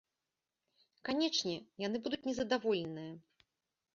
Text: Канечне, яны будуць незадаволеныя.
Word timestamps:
Канечне, 1.09 1.53
яны 1.87 1.97
будуць 2.07 2.21
незадаволеныя. 2.31 3.13